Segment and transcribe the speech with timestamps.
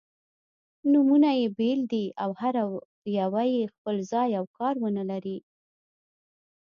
[0.91, 2.63] نومونه يې بېل دي او هره
[3.19, 5.37] یوه یې خپل ځای او کار-ونه لري.